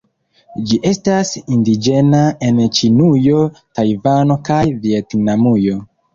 [0.69, 3.43] Ĝi estas indiĝena en Ĉinujo,
[3.79, 5.79] Tajvano kaj Vjetnamujo.